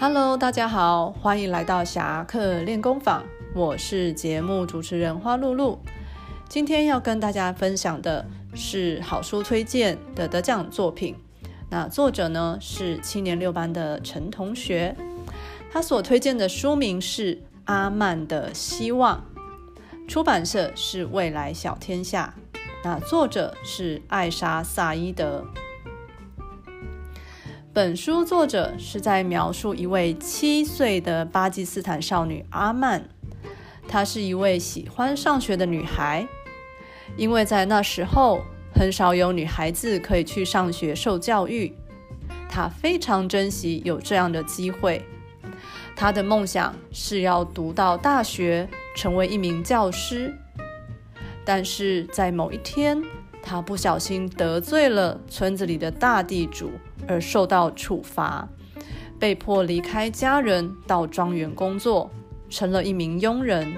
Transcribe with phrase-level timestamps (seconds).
[0.00, 5.80] Hello，大家好，欢迎来到侠客练功坊，我是节目主持人花露露。
[6.48, 8.24] 今天要跟大家分享的
[8.54, 11.16] 是好书推荐的得奖作品。
[11.68, 14.94] 那作者呢是七年六班的陈同学，
[15.72, 19.24] 他所推荐的书名是《阿曼的希望》，
[20.08, 22.32] 出版社是未来小天下。
[22.84, 25.44] 那作者是艾莎萨伊德。
[27.78, 33.04] 本书作者是在描述一位七岁的巴基斯坦少女阿曼，
[33.86, 36.26] 她是一位喜欢上学的女孩，
[37.16, 38.40] 因为在那时候
[38.74, 41.72] 很少有女孩子可以去上学受教育，
[42.50, 45.00] 她非常珍惜有这样的机会。
[45.94, 50.36] 她的梦想是要读到大学，成为一名教师，
[51.44, 53.00] 但是在某一天。
[53.42, 56.70] 他不小心得罪了村子里的大地主，
[57.06, 58.48] 而受到处罚，
[59.18, 62.10] 被迫离开家人到庄园工作，
[62.50, 63.74] 成了一名佣人。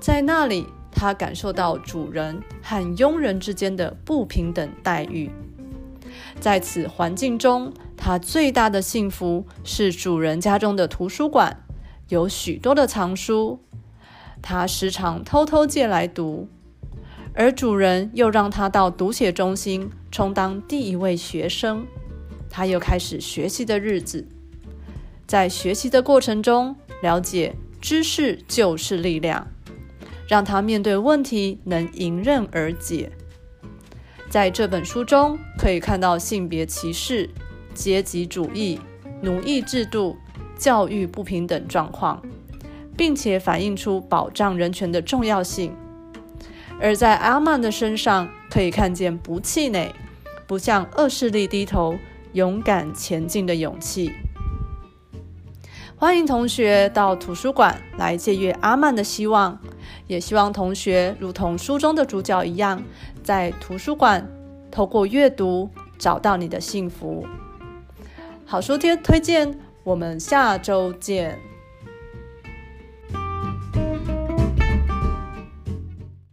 [0.00, 5.30] 在那里，他感受到主人和佣人之间的不平等待遇。
[6.40, 11.64] 在此环境中，他最大的幸福是主人家中的图书馆
[12.08, 13.60] 有许多的藏书，
[14.42, 16.48] 他时常偷偷借来读。
[17.36, 21.84] 而主人又让他到读写中心充当第一位学生，
[22.48, 24.26] 他又开始学习的日子。
[25.26, 29.48] 在学习的过程中，了解知识就是力量，
[30.28, 33.10] 让他面对问题能迎刃而解。
[34.30, 37.28] 在这本书中，可以看到性别歧视、
[37.74, 38.78] 阶级主义、
[39.22, 40.16] 奴役制度、
[40.56, 42.22] 教育不平等状况，
[42.96, 45.74] 并且反映出保障人权的重要性。
[46.80, 49.94] 而在阿曼的身上，可以看见不气馁、
[50.46, 51.96] 不向恶势力低头、
[52.32, 54.12] 勇敢前进的勇气。
[55.96, 59.58] 欢迎同学到图书馆来借阅阿曼的希望，
[60.06, 62.82] 也希望同学如同书中的主角一样，
[63.22, 64.28] 在图书馆
[64.70, 67.24] 透过阅读找到你的幸福。
[68.44, 71.38] 好书贴推荐，我们下周见。